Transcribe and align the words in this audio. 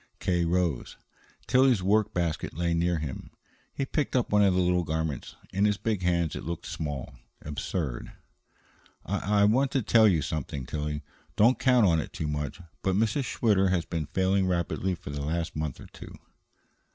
K. 0.19 0.45
rose. 0.45 0.97
Tillie's 1.45 1.83
work 1.83 2.11
basket 2.11 2.55
lay 2.55 2.73
near 2.73 2.97
him. 2.97 3.29
He 3.71 3.85
picked 3.85 4.15
up 4.15 4.31
one 4.31 4.41
of 4.41 4.55
the 4.55 4.59
little 4.59 4.83
garments. 4.83 5.35
In 5.53 5.65
his 5.65 5.77
big 5.77 6.01
hands 6.01 6.35
it 6.35 6.43
looked 6.43 6.65
small, 6.65 7.13
absurd. 7.43 8.11
"I 9.05 9.43
I 9.43 9.45
want 9.45 9.69
to 9.73 9.83
tell 9.83 10.07
you 10.07 10.23
something, 10.23 10.65
Tillie. 10.65 11.03
Don't 11.35 11.59
count 11.59 11.85
on 11.85 11.99
it 11.99 12.13
too 12.13 12.27
much; 12.27 12.59
but 12.81 12.95
Mrs. 12.95 13.25
Schwitter 13.25 13.69
has 13.69 13.85
been 13.85 14.07
failing 14.07 14.47
rapidly 14.47 14.95
for 14.95 15.11
the 15.11 15.21
last 15.21 15.55
month 15.55 15.79
or 15.79 15.85
two." 15.85 16.15